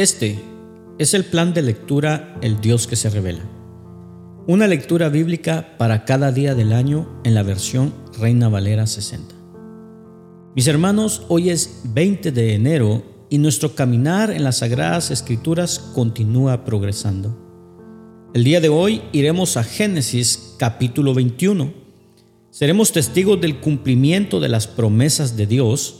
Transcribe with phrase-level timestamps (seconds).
[0.00, 0.38] Este
[0.98, 3.42] es el plan de lectura El Dios que se revela.
[4.46, 9.34] Una lectura bíblica para cada día del año en la versión Reina Valera 60.
[10.56, 16.64] Mis hermanos, hoy es 20 de enero y nuestro caminar en las Sagradas Escrituras continúa
[16.64, 17.36] progresando.
[18.32, 21.74] El día de hoy iremos a Génesis capítulo 21.
[22.48, 25.99] Seremos testigos del cumplimiento de las promesas de Dios,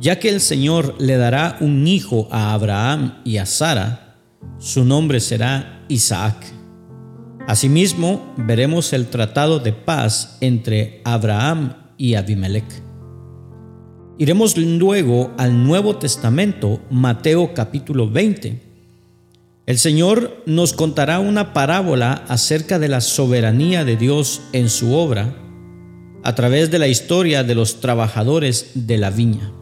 [0.00, 4.16] ya que el Señor le dará un hijo a Abraham y a Sara,
[4.58, 6.36] su nombre será Isaac.
[7.46, 12.82] Asimismo, veremos el tratado de paz entre Abraham y Abimelech.
[14.18, 18.60] Iremos luego al Nuevo Testamento, Mateo capítulo 20.
[19.66, 25.36] El Señor nos contará una parábola acerca de la soberanía de Dios en su obra
[26.24, 29.57] a través de la historia de los trabajadores de la viña.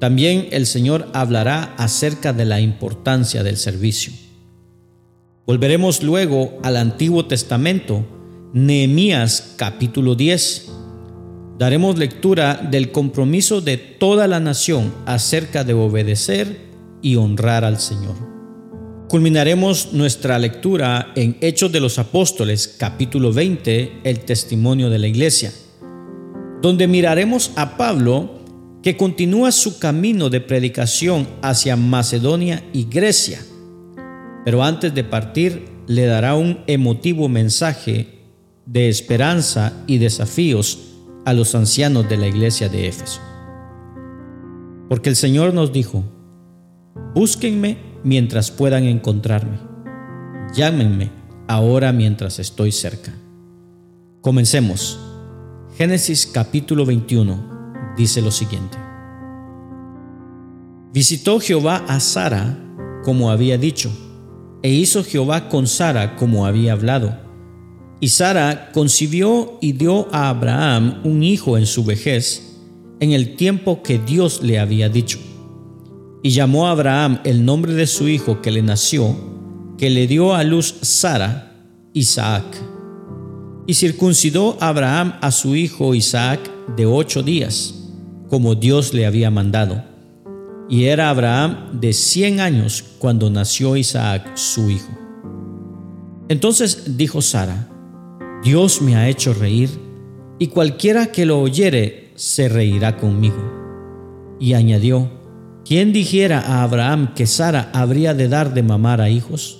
[0.00, 4.12] También el Señor hablará acerca de la importancia del servicio.
[5.46, 8.04] Volveremos luego al Antiguo Testamento,
[8.52, 10.70] Nehemías capítulo 10
[11.60, 16.56] daremos lectura del compromiso de toda la nación acerca de obedecer
[17.02, 18.14] y honrar al Señor.
[19.10, 25.52] Culminaremos nuestra lectura en Hechos de los Apóstoles, capítulo 20, el testimonio de la iglesia,
[26.62, 28.39] donde miraremos a Pablo
[28.82, 33.40] que continúa su camino de predicación hacia Macedonia y Grecia,
[34.44, 38.20] pero antes de partir le dará un emotivo mensaje
[38.64, 40.78] de esperanza y desafíos
[41.26, 43.20] a los ancianos de la iglesia de Éfeso.
[44.88, 46.04] Porque el Señor nos dijo,
[47.14, 49.58] búsquenme mientras puedan encontrarme,
[50.54, 51.10] llámenme
[51.48, 53.12] ahora mientras estoy cerca.
[54.22, 54.98] Comencemos.
[55.76, 57.59] Génesis capítulo 21
[58.00, 58.76] dice lo siguiente.
[60.92, 62.58] Visitó Jehová a Sara
[63.04, 63.90] como había dicho,
[64.62, 67.30] e hizo Jehová con Sara como había hablado
[68.00, 72.56] y Sara concibió y dio a Abraham un hijo en su vejez,
[72.98, 75.18] en el tiempo que Dios le había dicho.
[76.22, 79.14] Y llamó a Abraham el nombre de su hijo que le nació,
[79.76, 82.44] que le dio a luz Sara, Isaac.
[83.66, 86.40] Y circuncidó Abraham a su hijo Isaac
[86.76, 87.79] de ocho días,
[88.30, 89.84] como Dios le había mandado.
[90.68, 94.96] Y era Abraham de cien años cuando nació Isaac su hijo.
[96.28, 97.68] Entonces dijo Sara,
[98.44, 99.68] Dios me ha hecho reír,
[100.38, 104.38] y cualquiera que lo oyere se reirá conmigo.
[104.38, 105.10] Y añadió,
[105.66, 109.58] ¿quién dijera a Abraham que Sara habría de dar de mamar a hijos?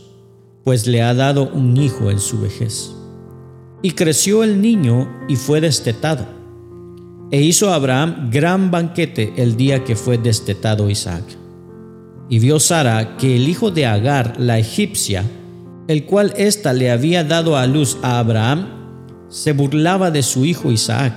[0.64, 2.94] Pues le ha dado un hijo en su vejez.
[3.82, 6.39] Y creció el niño y fue destetado.
[7.32, 11.22] E hizo Abraham gran banquete el día que fue destetado Isaac.
[12.28, 15.24] Y vio Sara que el hijo de Agar, la egipcia,
[15.86, 18.66] el cual ésta le había dado a luz a Abraham,
[19.28, 21.14] se burlaba de su hijo Isaac.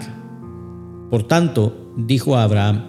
[1.10, 2.84] Por tanto, dijo a Abraham,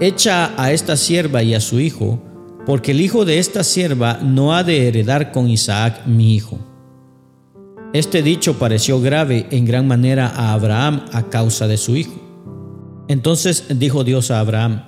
[0.00, 2.22] echa a esta sierva y a su hijo,
[2.66, 6.58] porque el hijo de esta sierva no ha de heredar con Isaac mi hijo.
[7.92, 12.27] Este dicho pareció grave en gran manera a Abraham a causa de su hijo.
[13.08, 14.84] Entonces dijo Dios a Abraham,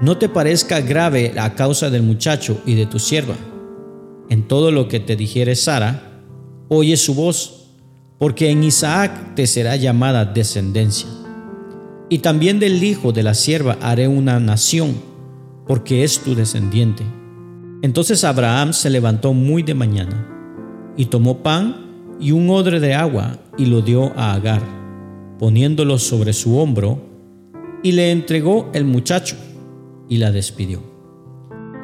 [0.00, 3.36] no te parezca grave a causa del muchacho y de tu sierva
[4.32, 6.22] en todo lo que te dijere Sara,
[6.68, 7.66] oye su voz,
[8.18, 11.06] porque en Isaac te será llamada descendencia.
[12.08, 14.94] Y también del hijo de la sierva haré una nación,
[15.66, 17.04] porque es tu descendiente.
[17.82, 20.26] Entonces Abraham se levantó muy de mañana,
[20.96, 24.62] y tomó pan y un odre de agua, y lo dio a Agar,
[25.38, 27.02] poniéndolo sobre su hombro,
[27.82, 29.36] y le entregó el muchacho,
[30.08, 30.82] y la despidió.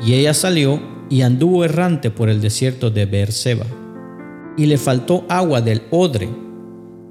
[0.04, 3.66] Y ella salió y anduvo errante por el desierto de Beerseba.
[4.56, 6.28] Y le faltó agua del odre,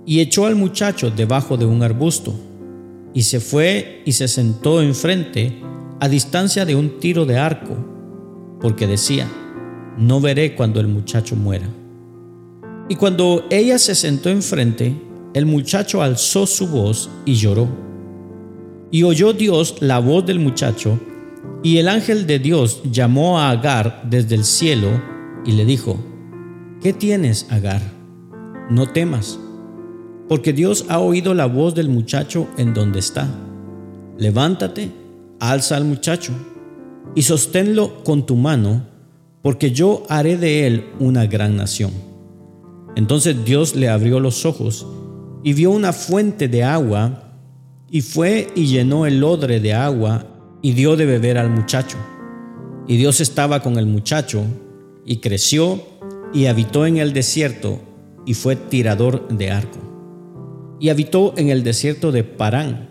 [0.05, 2.33] y echó al muchacho debajo de un arbusto,
[3.13, 5.61] y se fue y se sentó enfrente,
[5.99, 7.75] a distancia de un tiro de arco,
[8.61, 9.27] porque decía,
[9.97, 11.67] no veré cuando el muchacho muera.
[12.89, 14.95] Y cuando ella se sentó enfrente,
[15.33, 17.86] el muchacho alzó su voz y lloró.
[18.91, 20.99] Y oyó Dios la voz del muchacho,
[21.63, 24.87] y el ángel de Dios llamó a Agar desde el cielo
[25.45, 25.97] y le dijo,
[26.81, 27.81] ¿qué tienes, Agar?
[28.69, 29.39] No temas,
[30.27, 33.27] porque Dios ha oído la voz del muchacho en donde está.
[34.17, 34.91] Levántate,
[35.39, 36.33] alza al muchacho
[37.15, 38.85] y sosténlo con tu mano,
[39.41, 41.91] porque yo haré de él una gran nación.
[42.95, 44.85] Entonces Dios le abrió los ojos
[45.43, 47.26] y vio una fuente de agua,
[47.89, 50.25] y fue y llenó el odre de agua
[50.61, 51.97] y dio de beber al muchacho.
[52.87, 54.43] Y Dios estaba con el muchacho,
[55.05, 55.81] y creció,
[56.33, 57.81] y habitó en el desierto,
[58.25, 59.79] y fue tirador de arco.
[60.79, 62.89] Y habitó en el desierto de Parán,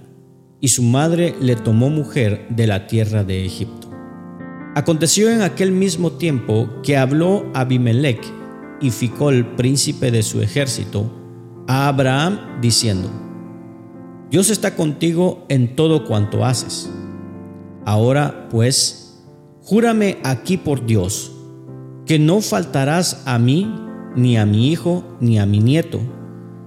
[0.61, 3.91] y su madre le tomó mujer de la tierra de Egipto.
[4.75, 8.21] Aconteció en aquel mismo tiempo que habló Abimelech
[8.81, 11.11] y Ficol, príncipe de su ejército,
[11.67, 13.26] a Abraham diciendo,
[14.29, 16.91] Dios está contigo en todo cuanto haces.
[17.85, 19.23] Ahora pues,
[19.63, 21.31] júrame aquí por Dios,
[22.07, 23.73] que no faltarás a mí,
[24.17, 26.01] ni a mi hijo, ni a mi nieto,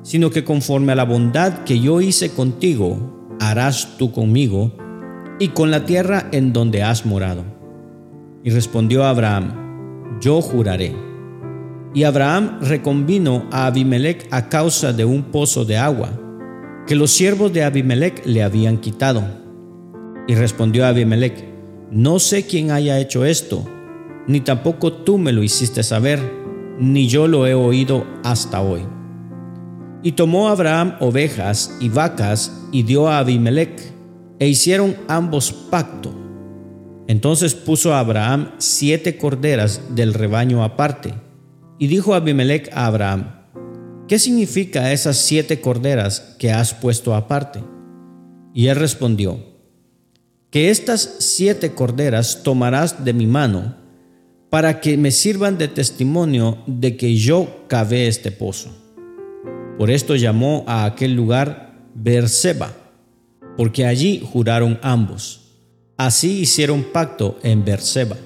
[0.03, 4.71] sino que conforme a la bondad que yo hice contigo, harás tú conmigo
[5.37, 7.43] y con la tierra en donde has morado.
[8.41, 10.95] Y respondió Abraham, yo juraré.
[11.93, 16.11] Y Abraham reconvino a Abimelech a causa de un pozo de agua
[16.89, 19.23] que los siervos de Abimelech le habían quitado.
[20.27, 21.45] Y respondió Abimelech,
[21.91, 23.63] no sé quién haya hecho esto,
[24.25, 26.19] ni tampoco tú me lo hiciste saber,
[26.79, 28.87] ni yo lo he oído hasta hoy.
[30.01, 33.79] Y tomó Abraham ovejas y vacas y dio a Abimelech,
[34.39, 36.11] e hicieron ambos pacto.
[37.07, 41.13] Entonces puso Abraham siete corderas del rebaño aparte,
[41.77, 43.38] y dijo Abimelech a Abraham,
[44.09, 47.63] ¿qué significa esas siete corderas que has puesto aparte?
[48.55, 49.39] Y él respondió,
[50.49, 53.75] que estas siete corderas tomarás de mi mano
[54.49, 58.75] para que me sirvan de testimonio de que yo cavé este pozo.
[59.77, 62.73] Por esto llamó a aquel lugar Berseba,
[63.57, 65.51] porque allí juraron ambos.
[65.97, 68.17] Así hicieron pacto en Berseba.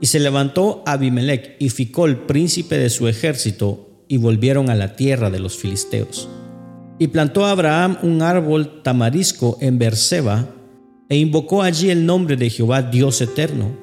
[0.00, 5.30] Y se levantó Abimelech y Ficol, príncipe de su ejército, y volvieron a la tierra
[5.30, 6.28] de los filisteos.
[6.98, 10.50] Y plantó Abraham un árbol tamarisco en Berseba,
[11.08, 13.74] e invocó allí el nombre de Jehová Dios eterno,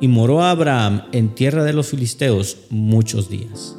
[0.00, 3.76] y moró Abraham en tierra de los filisteos muchos días.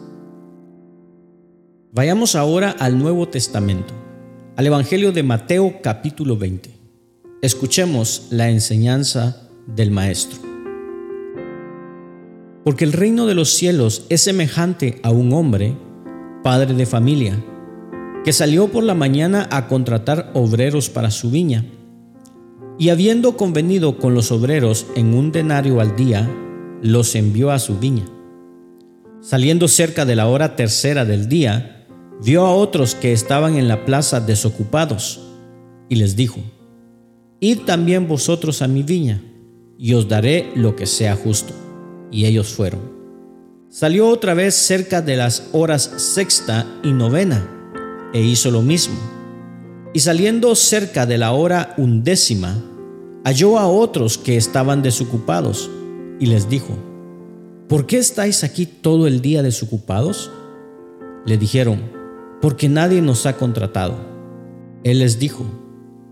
[1.94, 3.94] Vayamos ahora al Nuevo Testamento,
[4.58, 6.72] al Evangelio de Mateo capítulo 20.
[7.42, 10.40] Escuchemos la enseñanza del Maestro.
[12.66, 15.85] Porque el reino de los cielos es semejante a un hombre
[16.46, 17.44] padre de familia,
[18.24, 21.66] que salió por la mañana a contratar obreros para su viña.
[22.78, 26.30] Y habiendo convenido con los obreros en un denario al día,
[26.84, 28.06] los envió a su viña.
[29.22, 31.88] Saliendo cerca de la hora tercera del día,
[32.24, 35.22] vio a otros que estaban en la plaza desocupados,
[35.90, 36.42] y les dijo,
[37.40, 39.20] Id también vosotros a mi viña,
[39.80, 41.56] y os daré lo que sea justo.
[42.12, 42.95] Y ellos fueron.
[43.78, 47.46] Salió otra vez cerca de las horas sexta y novena
[48.14, 48.96] e hizo lo mismo.
[49.94, 52.56] Y saliendo cerca de la hora undécima,
[53.26, 55.70] halló a otros que estaban desocupados
[56.22, 56.70] y les dijo,
[57.68, 60.32] ¿por qué estáis aquí todo el día desocupados?
[61.26, 61.92] Le dijeron,
[62.42, 63.98] porque nadie nos ha contratado.
[64.86, 65.44] Él les dijo,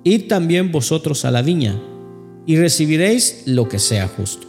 [0.04, 1.82] id también vosotros a la viña
[2.46, 4.48] y recibiréis lo que sea justo.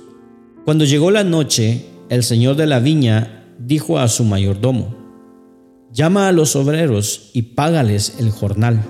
[0.64, 4.94] Cuando llegó la noche, el señor de la viña dijo a su mayordomo,
[5.92, 8.82] llama a los obreros y págales el jornal,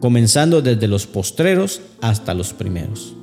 [0.00, 3.14] comenzando desde los postreros hasta los primeros.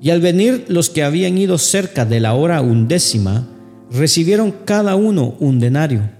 [0.00, 3.48] Y al venir los que habían ido cerca de la hora undécima,
[3.90, 6.10] recibieron cada uno un denario.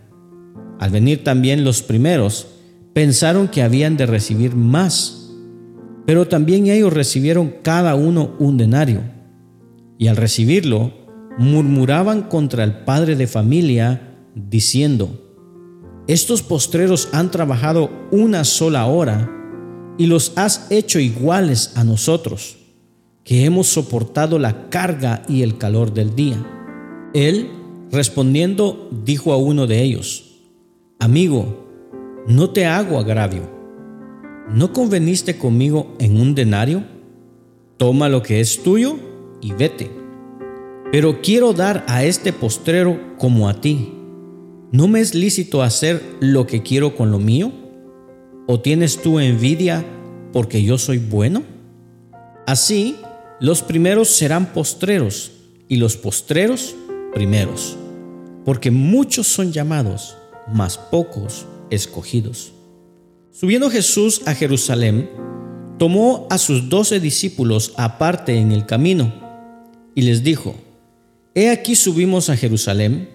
[0.79, 2.47] Al venir también los primeros,
[2.93, 5.31] pensaron que habían de recibir más,
[6.07, 9.01] pero también ellos recibieron cada uno un denario.
[9.99, 11.02] Y al recibirlo,
[11.39, 15.23] murmuraban contra el padre de familia, diciendo,
[16.09, 19.31] estos postreros han trabajado una sola hora
[19.99, 22.59] y los has hecho iguales a nosotros,
[23.25, 26.45] que hemos soportado la carga y el calor del día.
[27.15, 27.51] Él,
[27.93, 30.41] respondiendo, dijo a uno de ellos,
[30.99, 31.69] Amigo,
[32.27, 33.51] no te hago agravio.
[34.51, 36.85] ¿No conveniste conmigo en un denario?
[37.77, 38.97] Toma lo que es tuyo
[39.41, 40.02] y vete.
[40.93, 43.95] Pero quiero dar a este postrero como a ti.
[44.73, 47.51] ¿No me es lícito hacer lo que quiero con lo mío?
[48.47, 49.87] ¿O tienes tú envidia
[50.35, 51.45] porque yo soy bueno?
[52.47, 52.97] Así,
[53.41, 55.33] los primeros serán postreros
[55.67, 56.75] y los postreros
[57.15, 57.79] primeros,
[58.45, 60.19] porque muchos son llamados,
[60.53, 62.53] mas pocos escogidos.
[63.31, 65.09] Subiendo Jesús a Jerusalén,
[65.79, 69.11] tomó a sus doce discípulos aparte en el camino
[69.95, 70.55] y les dijo,
[71.35, 73.09] He aquí subimos a Jerusalén,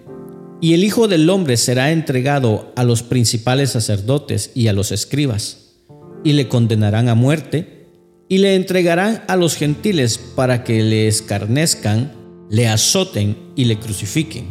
[0.60, 5.76] y el Hijo del Hombre será entregado a los principales sacerdotes y a los escribas,
[6.24, 7.86] y le condenarán a muerte,
[8.28, 12.18] y le entregarán a los gentiles para que le escarnezcan
[12.50, 14.46] le azoten y le crucifiquen,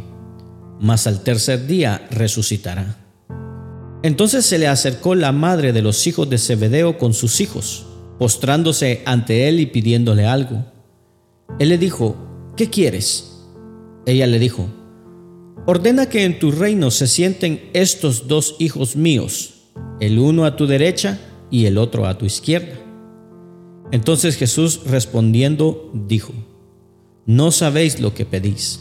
[0.80, 2.98] mas al tercer día resucitará.
[4.04, 7.88] Entonces se le acercó la madre de los hijos de Zebedeo con sus hijos,
[8.20, 10.66] postrándose ante él y pidiéndole algo.
[11.60, 12.16] Él le dijo,
[12.56, 13.37] ¿qué quieres?
[14.08, 14.70] Ella le dijo,
[15.66, 19.66] ordena que en tu reino se sienten estos dos hijos míos,
[20.00, 21.20] el uno a tu derecha
[21.52, 22.74] y el otro a tu izquierda.
[23.92, 26.32] Entonces Jesús respondiendo dijo,
[27.26, 28.80] no sabéis lo que pedís.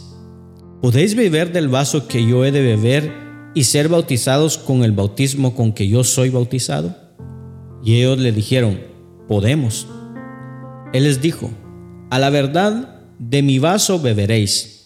[0.81, 3.13] ¿Podéis beber del vaso que yo he de beber
[3.53, 6.95] y ser bautizados con el bautismo con que yo soy bautizado?
[7.83, 8.79] Y ellos le dijeron,
[9.27, 9.87] podemos.
[10.93, 11.49] Él les dijo,
[12.09, 14.76] a la verdad, de mi vaso beberéis,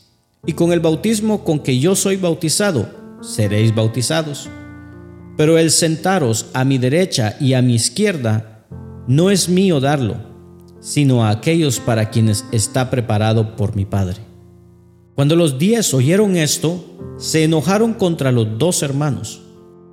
[0.45, 2.89] y con el bautismo con que yo soy bautizado,
[3.21, 4.49] seréis bautizados.
[5.37, 8.65] Pero el sentaros a mi derecha y a mi izquierda
[9.07, 10.15] no es mío darlo,
[10.79, 14.17] sino a aquellos para quienes está preparado por mi Padre.
[15.15, 16.83] Cuando los diez oyeron esto,
[17.17, 19.41] se enojaron contra los dos hermanos.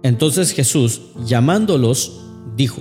[0.02, 2.20] Entonces Jesús, llamándolos,
[2.56, 2.80] dijo,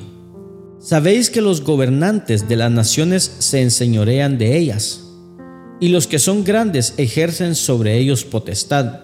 [0.79, 5.06] Sabéis que los gobernantes de las naciones se enseñorean de ellas,
[5.79, 9.01] y los que son grandes ejercen sobre ellos potestad.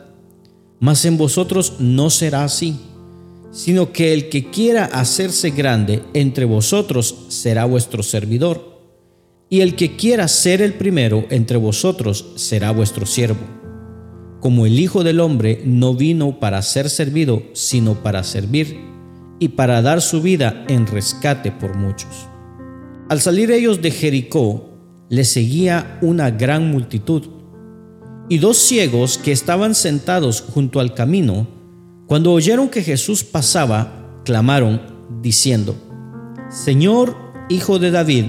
[0.80, 2.77] Mas en vosotros no será así,
[3.51, 8.82] sino que el que quiera hacerse grande entre vosotros será vuestro servidor,
[9.50, 13.46] y el que quiera ser el primero entre vosotros será vuestro siervo.
[14.42, 18.77] Como el Hijo del Hombre no vino para ser servido, sino para servir
[19.39, 22.27] y para dar su vida en rescate por muchos.
[23.10, 24.73] Al salir ellos de Jericó,
[25.13, 27.22] le seguía una gran multitud,
[28.29, 31.46] y dos ciegos que estaban sentados junto al camino,
[32.08, 34.82] cuando oyeron que Jesús pasaba, clamaron,
[35.22, 35.75] diciendo,
[36.50, 37.15] Señor,
[37.48, 38.25] Hijo de David,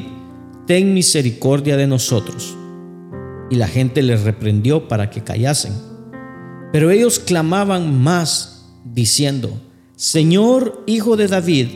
[0.66, 2.54] ten misericordia de nosotros.
[3.50, 5.72] Y la gente les reprendió para que callasen.
[6.70, 9.58] Pero ellos clamaban más, diciendo,
[9.96, 11.68] Señor, Hijo de David,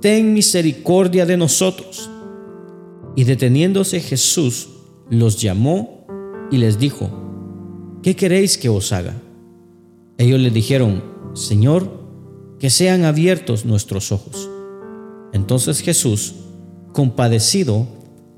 [0.00, 2.08] ten misericordia de nosotros.
[3.16, 4.68] Y deteniéndose Jesús,
[5.10, 6.06] los llamó
[6.50, 7.10] y les dijo,
[8.02, 9.14] ¿qué queréis que os haga?
[10.18, 11.02] Ellos le dijeron,
[11.34, 11.90] Señor,
[12.58, 14.48] que sean abiertos nuestros ojos.
[15.32, 16.34] Entonces Jesús,
[16.92, 17.86] compadecido,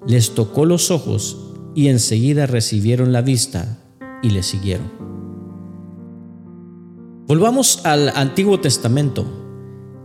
[0.07, 1.37] les tocó los ojos
[1.75, 3.79] y enseguida recibieron la vista
[4.23, 4.91] y le siguieron.
[7.27, 9.27] Volvamos al Antiguo Testamento.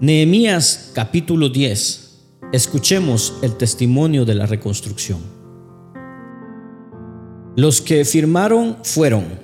[0.02, 2.11] Nehemías capítulo 10.
[2.52, 5.20] Escuchemos el testimonio de la reconstrucción.
[7.56, 9.40] Los que firmaron fueron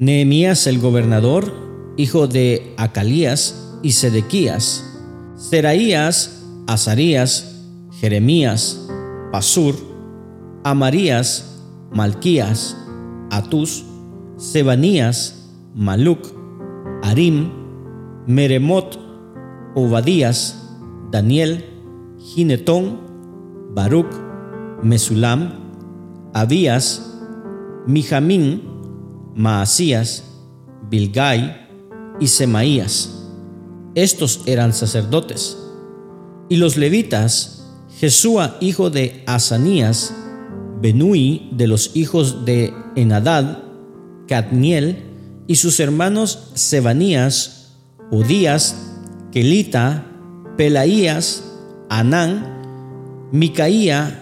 [0.00, 1.52] Nehemías el gobernador,
[1.96, 4.84] hijo de Acalías y Sedequías,
[5.36, 7.60] Seraías, Azarías,
[8.00, 8.88] Jeremías,
[9.30, 9.76] Pasur,
[10.64, 11.60] Amarías,
[11.92, 12.76] Malquías,
[13.30, 13.84] Atus,
[14.36, 16.26] Sebanías, Maluc,
[17.04, 17.52] Arim,
[18.26, 18.98] Meremot,
[19.76, 20.58] Obadías,
[21.12, 21.71] Daniel,
[22.22, 23.00] Ginetón,
[23.74, 24.12] Baruch,
[24.82, 25.54] Mesulam,
[26.32, 27.20] Abías,
[27.86, 28.62] Mijamín,
[29.34, 30.24] Maasías,
[30.88, 31.68] Bilgai
[32.20, 33.28] y Semaías.
[33.94, 35.58] Estos eran sacerdotes.
[36.48, 37.66] Y los levitas,
[37.98, 40.14] Jesúa hijo de Asanías,
[40.80, 43.58] Benui de los hijos de Enadad,
[44.26, 45.04] Cadniel,
[45.46, 47.78] y sus hermanos Sebanías,
[48.10, 48.76] Udías,
[49.32, 50.06] Kelita,
[50.56, 51.51] Pelaías,
[51.92, 54.18] Anán, Micaía,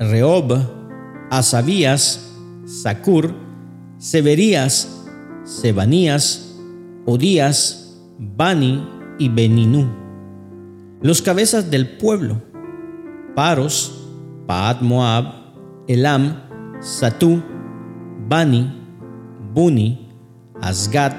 [0.00, 0.58] Reob,
[1.30, 3.32] Asabías, Sacur,
[3.96, 5.06] Severías,
[5.44, 6.58] Sebanías,
[7.06, 8.84] Odías, Bani
[9.20, 9.88] y Beninú.
[11.00, 12.42] Los cabezas del pueblo,
[13.36, 14.04] Paros,
[14.48, 15.32] Paat Moab,
[15.86, 16.40] Elam,
[16.80, 17.40] Satú,
[18.28, 18.68] Bani,
[19.54, 20.08] Buni,
[20.60, 21.12] Asgad,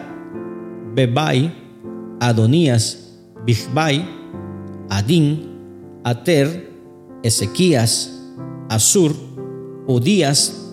[0.95, 1.50] Bebai,
[2.19, 4.05] Adonías, Bigbai,
[4.89, 5.52] Adín,
[6.03, 6.72] Ater,
[7.24, 8.12] Ezequías,
[8.69, 9.13] Asur,
[9.88, 10.72] Udías,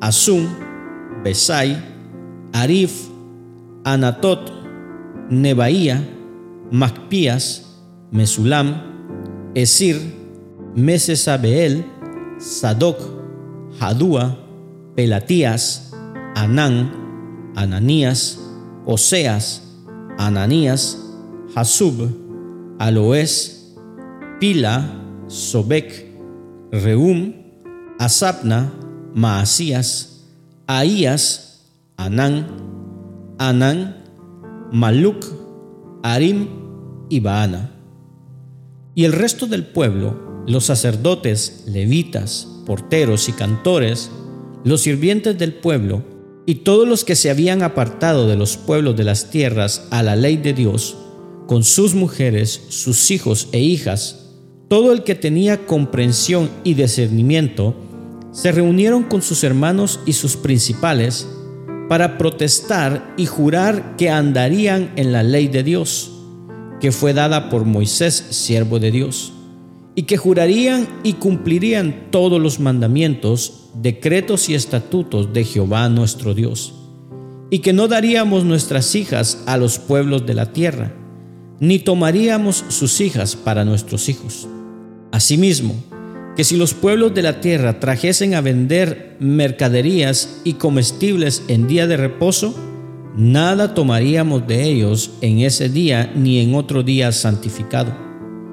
[0.00, 0.46] Asum,
[1.22, 1.76] Besai,
[2.52, 3.08] Arif,
[3.84, 4.50] Anatot,
[5.30, 6.02] Nebaía,
[6.70, 7.78] Macpías,
[8.10, 8.82] Mesulam,
[9.54, 10.00] Esir,
[10.74, 11.84] Mesesabeel,
[12.38, 12.98] Sadoc,
[13.78, 14.38] Hadúa,
[14.96, 15.92] Pelatías,
[16.34, 16.90] Anán,
[17.54, 18.40] Ananías,
[18.86, 19.62] Oseas,
[20.18, 20.98] Ananías,
[21.54, 22.10] Hasub,
[22.78, 23.61] Aloes,
[24.42, 24.82] Pila,
[25.28, 26.04] Sobek,
[26.72, 27.32] Reum,
[28.00, 28.72] Asapna,
[29.14, 30.24] Maasías,
[30.66, 32.48] Ahías, Anán,
[33.38, 34.02] Anán,
[34.72, 35.24] Maluc,
[36.02, 36.48] Arim
[37.08, 37.70] y Baana.
[38.96, 44.10] Y el resto del pueblo, los sacerdotes, levitas, porteros y cantores,
[44.64, 46.02] los sirvientes del pueblo,
[46.46, 50.16] Y todos los que se habían apartado de los pueblos de las tierras a la
[50.16, 50.96] ley de Dios,
[51.46, 54.21] con sus mujeres, sus hijos e hijas,
[54.72, 57.74] todo el que tenía comprensión y discernimiento,
[58.32, 61.28] se reunieron con sus hermanos y sus principales
[61.90, 66.12] para protestar y jurar que andarían en la ley de Dios,
[66.80, 69.34] que fue dada por Moisés, siervo de Dios,
[69.94, 76.72] y que jurarían y cumplirían todos los mandamientos, decretos y estatutos de Jehová nuestro Dios,
[77.50, 80.94] y que no daríamos nuestras hijas a los pueblos de la tierra,
[81.60, 84.48] ni tomaríamos sus hijas para nuestros hijos.
[85.12, 85.74] Asimismo,
[86.36, 91.86] que si los pueblos de la tierra trajesen a vender mercaderías y comestibles en día
[91.86, 92.54] de reposo,
[93.14, 97.94] nada tomaríamos de ellos en ese día ni en otro día santificado.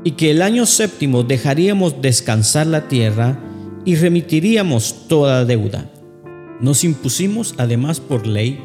[0.03, 3.39] Y que el año séptimo dejaríamos descansar la tierra
[3.85, 5.89] y remitiríamos toda deuda.
[6.59, 8.59] Nos impusimos además por ley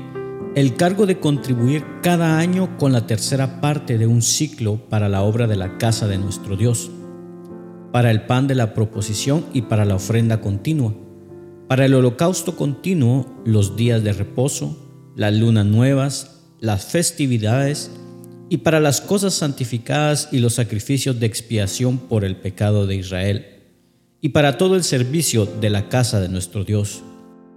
[0.56, 5.22] el cargo de contribuir cada año con la tercera parte de un ciclo para la
[5.22, 6.90] obra de la casa de nuestro Dios
[7.94, 10.92] para el pan de la proposición y para la ofrenda continua,
[11.68, 14.76] para el holocausto continuo, los días de reposo,
[15.14, 17.92] las lunas nuevas, las festividades,
[18.50, 23.46] y para las cosas santificadas y los sacrificios de expiación por el pecado de Israel,
[24.20, 27.04] y para todo el servicio de la casa de nuestro Dios.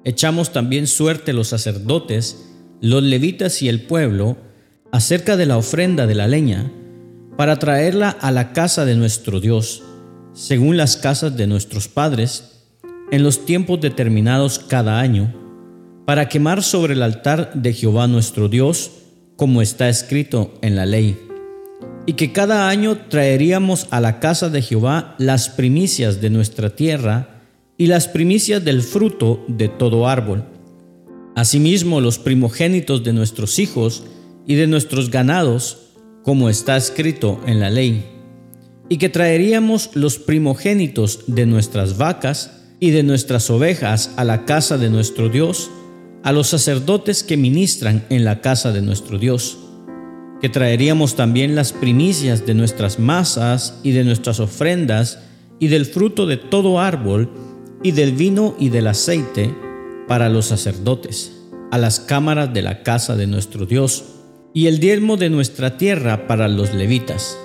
[0.04, 2.48] Echamos también suerte los sacerdotes,
[2.80, 4.38] los levitas y el pueblo
[4.92, 6.72] acerca de la ofrenda de la leña,
[7.38, 9.82] para traerla a la casa de nuestro Dios
[10.38, 12.62] según las casas de nuestros padres,
[13.12, 15.34] en los tiempos determinados cada año,
[16.06, 18.92] para quemar sobre el altar de Jehová nuestro Dios,
[19.36, 21.18] como está escrito en la ley,
[22.06, 27.42] y que cada año traeríamos a la casa de Jehová las primicias de nuestra tierra
[27.76, 30.46] y las primicias del fruto de todo árbol.
[31.36, 34.04] Asimismo los primogénitos de nuestros hijos
[34.46, 35.80] y de nuestros ganados,
[36.22, 38.17] como está escrito en la ley
[38.90, 44.78] y que traeríamos los primogénitos de nuestras vacas y de nuestras ovejas a la casa
[44.78, 45.70] de nuestro Dios,
[46.24, 49.58] a los sacerdotes que ministran en la casa de nuestro Dios,
[50.42, 55.20] que traeríamos también las primicias de nuestras masas y de nuestras ofrendas
[55.60, 57.30] y del fruto de todo árbol
[57.84, 59.54] y del vino y del aceite
[60.08, 61.34] para los sacerdotes,
[61.72, 64.06] a las cámaras de la casa de nuestro Dios,
[64.54, 67.38] y el diezmo de nuestra tierra para los levitas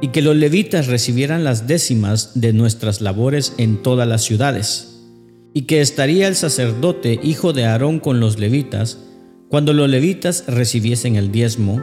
[0.00, 5.02] y que los levitas recibieran las décimas de nuestras labores en todas las ciudades,
[5.52, 8.98] y que estaría el sacerdote hijo de Aarón con los levitas
[9.48, 11.82] cuando los levitas recibiesen el diezmo,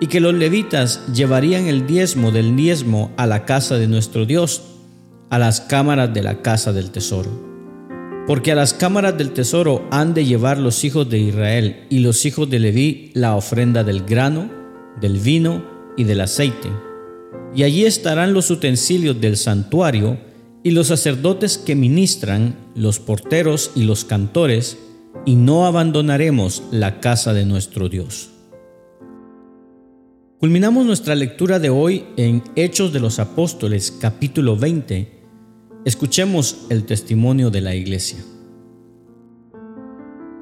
[0.00, 4.62] y que los levitas llevarían el diezmo del diezmo a la casa de nuestro Dios,
[5.30, 7.30] a las cámaras de la casa del tesoro.
[8.26, 12.26] Porque a las cámaras del tesoro han de llevar los hijos de Israel y los
[12.26, 14.50] hijos de Leví la ofrenda del grano,
[15.00, 15.64] del vino
[15.96, 16.70] y del aceite
[17.54, 20.18] y allí estarán los utensilios del santuario
[20.62, 24.78] y los sacerdotes que ministran, los porteros y los cantores,
[25.24, 28.30] y no abandonaremos la casa de nuestro Dios.
[30.38, 35.22] Culminamos nuestra lectura de hoy en Hechos de los Apóstoles capítulo 20.
[35.84, 38.18] Escuchemos el testimonio de la iglesia.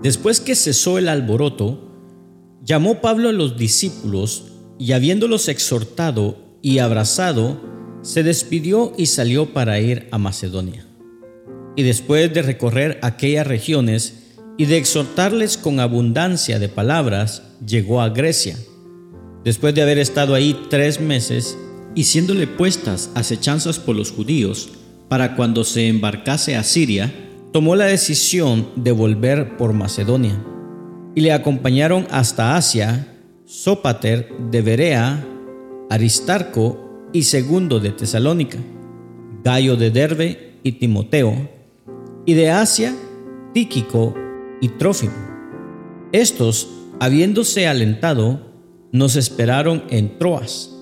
[0.03, 1.93] Después que cesó el alboroto,
[2.65, 7.61] llamó Pablo a los discípulos y habiéndolos exhortado, y abrazado,
[8.03, 10.87] se despidió y salió para ir a Macedonia.
[11.77, 18.11] Y después de recorrer aquellas regiones y de exhortarles con abundancia de palabras, llegó a
[18.11, 18.57] Grecia.
[19.45, 21.59] Después de haber estado ahí tres meses
[21.95, 24.71] y siéndole puestas acechanzas por los judíos,
[25.09, 27.13] para cuando se embarcase a Siria,
[27.53, 30.43] tomó la decisión de volver por Macedonia.
[31.15, 33.09] Y le acompañaron hasta Asia,
[33.45, 35.27] Sópater de Berea,
[35.93, 38.57] Aristarco y Segundo de Tesalónica,
[39.45, 41.51] Gallo de Derbe y Timoteo,
[42.25, 42.97] y de Asia,
[43.53, 44.15] Tíquico
[44.63, 45.13] y Trófimo.
[46.13, 48.41] Estos, habiéndose alentado,
[48.91, 50.75] nos esperaron en Troas.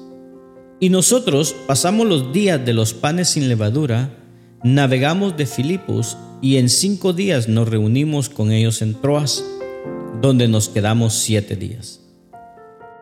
[0.79, 4.17] Y nosotros pasamos los días de los panes sin levadura,
[4.63, 9.45] navegamos de Filipos y en cinco días nos reunimos con ellos en Troas,
[10.23, 12.01] donde nos quedamos siete días.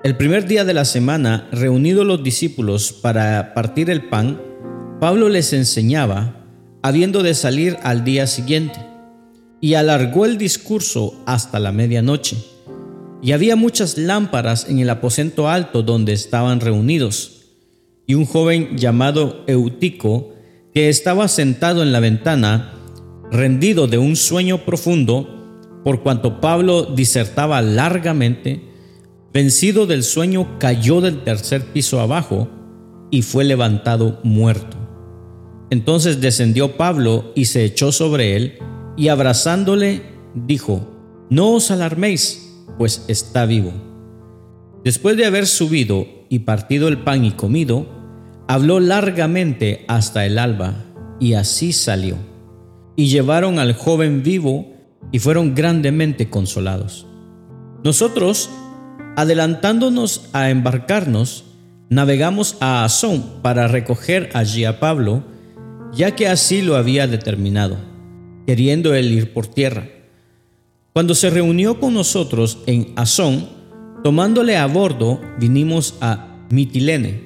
[0.05, 4.41] El primer día de la semana, reunidos los discípulos para partir el pan,
[5.01, 6.47] Pablo les enseñaba,
[6.83, 8.79] habiendo de salir al día siguiente,
[9.61, 12.37] y alargó el discurso hasta la medianoche.
[13.23, 17.47] Y había muchas lámparas en el aposento alto donde estaban reunidos.
[18.07, 20.31] Y un joven llamado Eutico,
[20.73, 22.73] que estaba sentado en la ventana,
[23.33, 28.68] rendido de un sueño profundo, por cuanto Pablo disertaba largamente,
[29.33, 32.49] vencido del sueño, cayó del tercer piso abajo
[33.11, 34.77] y fue levantado muerto.
[35.71, 38.59] Entonces descendió Pablo y se echó sobre él,
[38.97, 40.03] y abrazándole
[40.35, 40.89] dijo,
[41.31, 43.73] No os alarméis, pues está vivo.
[44.85, 47.87] Después de haber subido y partido el pan y comido,
[48.49, 50.87] habló largamente hasta el alba,
[51.21, 52.17] y así salió.
[52.97, 54.73] Y llevaron al joven vivo,
[55.13, 57.07] y fueron grandemente consolados.
[57.85, 58.51] Nosotros,
[59.19, 61.43] adelantándonos a embarcarnos,
[61.89, 65.25] navegamos a Azón para recoger allí a Pablo,
[65.93, 67.79] ya que así lo había determinado,
[68.47, 69.89] queriendo él ir por tierra.
[70.93, 73.49] Cuando se reunió con nosotros en Azón,
[74.05, 77.25] tomándole a bordo, vinimos a Mitilene.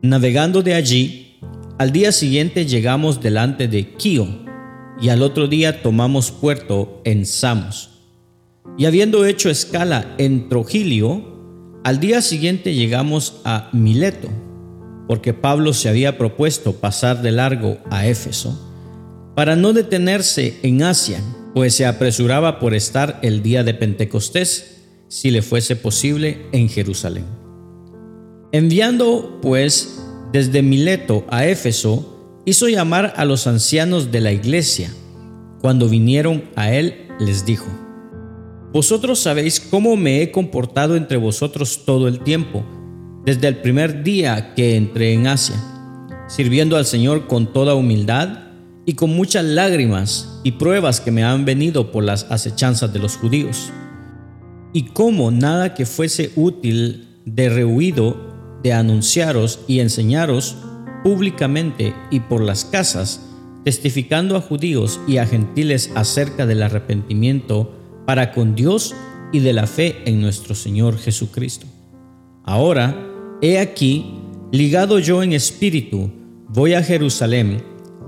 [0.00, 1.36] Navegando de allí,
[1.76, 4.28] al día siguiente llegamos delante de Quío,
[4.98, 7.91] y al otro día tomamos puerto en Samos.
[8.78, 11.32] Y habiendo hecho escala en Trogilio,
[11.84, 14.28] al día siguiente llegamos a Mileto,
[15.08, 18.68] porque Pablo se había propuesto pasar de largo a Éfeso,
[19.34, 21.20] para no detenerse en Asia,
[21.54, 27.24] pues se apresuraba por estar el día de Pentecostés, si le fuese posible, en Jerusalén.
[28.52, 34.90] Enviando, pues, desde Mileto a Éfeso, hizo llamar a los ancianos de la iglesia.
[35.60, 37.66] Cuando vinieron a él, les dijo,
[38.72, 42.64] Vosotros sabéis cómo me he comportado entre vosotros todo el tiempo,
[43.22, 45.56] desde el primer día que entré en Asia,
[46.26, 48.38] sirviendo al Señor con toda humildad
[48.86, 53.18] y con muchas lágrimas y pruebas que me han venido por las acechanzas de los
[53.18, 53.70] judíos.
[54.72, 58.32] Y cómo nada que fuese útil de rehuido
[58.62, 60.56] de anunciaros y enseñaros
[61.04, 63.20] públicamente y por las casas,
[63.64, 68.94] testificando a judíos y a gentiles acerca del arrepentimiento para con Dios
[69.32, 71.66] y de la fe en nuestro Señor Jesucristo.
[72.44, 72.96] Ahora,
[73.40, 74.14] he aquí,
[74.50, 76.10] ligado yo en espíritu,
[76.48, 77.62] voy a Jerusalén,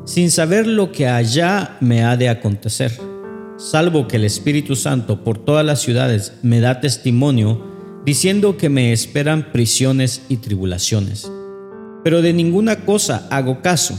[0.04, 2.92] sin saber lo que allá me ha de acontecer,
[3.56, 7.64] salvo que el Espíritu Santo por todas las ciudades me da testimonio,
[8.04, 11.30] diciendo que me esperan prisiones y tribulaciones
[12.04, 13.98] pero de ninguna cosa hago caso,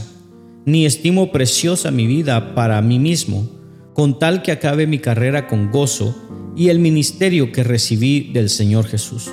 [0.64, 3.50] ni estimo preciosa mi vida para mí mismo,
[3.96, 6.14] con tal que acabe mi carrera con gozo
[6.54, 9.30] y el ministerio que recibí del Señor Jesús,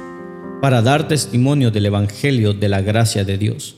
[0.62, 3.76] para dar testimonio del Evangelio de la gracia de Dios.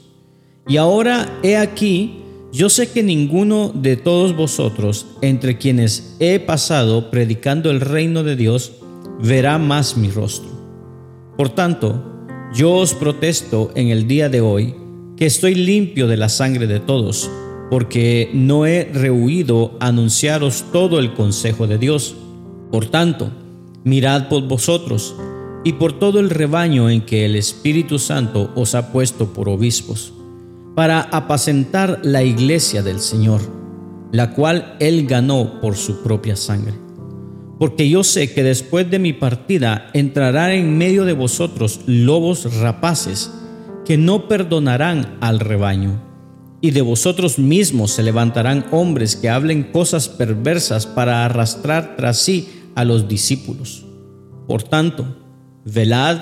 [0.68, 2.20] Y ahora he aquí,
[2.54, 8.36] yo sé que ninguno de todos vosotros, entre quienes he pasado predicando el reino de
[8.36, 8.74] Dios,
[9.20, 10.52] verá más mi rostro.
[11.36, 14.76] Por tanto, yo os protesto en el día de hoy,
[15.18, 17.28] que estoy limpio de la sangre de todos,
[17.70, 22.16] porque no he rehuido anunciaros todo el consejo de Dios.
[22.72, 23.32] Por tanto,
[23.84, 25.16] mirad por vosotros
[25.64, 30.14] y por todo el rebaño en que el Espíritu Santo os ha puesto por obispos,
[30.76, 33.42] para apacentar la iglesia del Señor,
[34.12, 36.74] la cual Él ganó por su propia sangre.
[37.58, 43.32] Porque yo sé que después de mi partida entrarán en medio de vosotros lobos rapaces,
[43.86, 46.05] que no perdonarán al rebaño.
[46.62, 52.50] Y de vosotros mismos se levantarán hombres que hablen cosas perversas para arrastrar tras sí
[52.76, 53.86] a los discípulos.
[54.48, 55.18] Por tanto,
[55.66, 56.20] velad,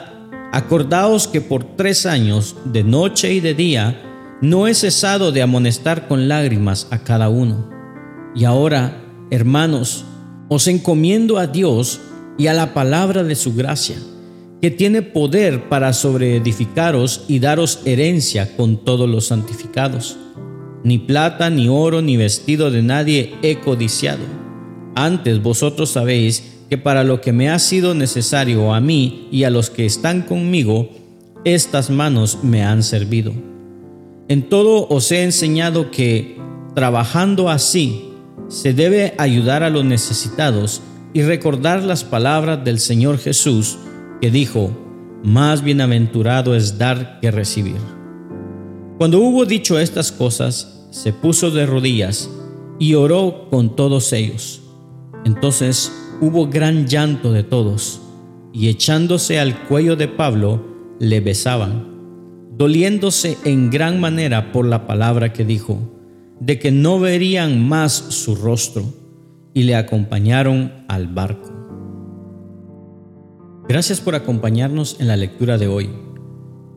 [0.52, 4.02] acordaos que por tres años, de noche y de día,
[4.42, 7.70] no he cesado de amonestar con lágrimas a cada uno.
[8.36, 10.04] Y ahora, hermanos,
[10.50, 12.02] os encomiendo a Dios
[12.38, 13.98] y a la palabra de su gracia
[14.64, 20.18] que tiene poder para sobreedificaros y daros herencia con todos los santificados.
[20.84, 24.24] Ni plata, ni oro, ni vestido de nadie he codiciado.
[24.96, 29.50] Antes vosotros sabéis que para lo que me ha sido necesario a mí y a
[29.50, 30.90] los que están conmigo,
[31.46, 33.34] estas manos me han servido.
[34.28, 36.38] En todo os he enseñado que,
[36.76, 38.10] trabajando así,
[38.48, 40.82] se debe ayudar a los necesitados
[41.14, 43.78] y recordar las palabras del Señor Jesús,
[44.22, 44.72] que dijo,
[45.24, 47.93] más bienaventurado es dar que recibir.
[48.98, 52.30] Cuando hubo dicho estas cosas, se puso de rodillas
[52.80, 54.62] y oró con todos ellos.
[55.26, 58.02] Entonces hubo gran llanto de todos,
[58.54, 60.64] y echándose al cuello de Pablo,
[61.00, 61.88] le besaban,
[62.56, 65.80] doliéndose en gran manera por la palabra que dijo,
[66.40, 68.84] de que no verían más su rostro,
[69.56, 71.52] y le acompañaron al barco.
[73.68, 75.90] Gracias por acompañarnos en la lectura de hoy.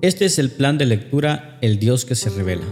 [0.02, 2.66] Este es el plan de lectura El Dios que se revela.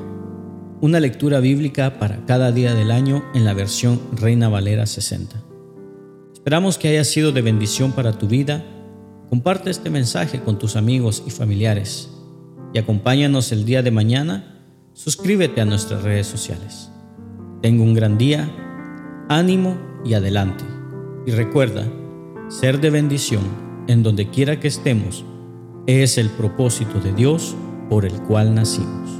[0.83, 5.43] Una lectura bíblica para cada día del año en la versión Reina Valera 60.
[6.35, 8.63] Esperamos que haya sido de bendición para tu vida.
[9.31, 12.11] Comparte este mensaje con tus amigos y familiares
[12.75, 14.63] y acompáñanos el día de mañana.
[14.93, 16.91] Suscríbete a nuestras redes sociales.
[17.63, 18.51] Tengo un gran día,
[19.31, 20.65] ánimo y adelante.
[21.27, 21.91] Y recuerda,
[22.49, 23.45] ser de bendición
[23.89, 25.25] en donde quiera que estemos
[25.87, 27.55] es el propósito de Dios
[27.91, 29.14] por el cual nacimos.